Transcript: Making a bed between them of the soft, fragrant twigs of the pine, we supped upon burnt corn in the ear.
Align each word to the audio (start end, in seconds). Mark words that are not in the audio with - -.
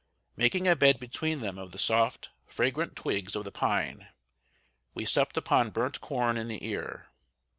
Making 0.35 0.67
a 0.67 0.75
bed 0.75 0.99
between 0.99 1.41
them 1.41 1.59
of 1.59 1.71
the 1.71 1.77
soft, 1.77 2.31
fragrant 2.47 2.95
twigs 2.95 3.35
of 3.35 3.43
the 3.43 3.51
pine, 3.51 4.07
we 4.95 5.05
supped 5.05 5.37
upon 5.37 5.69
burnt 5.69 6.01
corn 6.01 6.37
in 6.37 6.47
the 6.47 6.65
ear. 6.67 7.09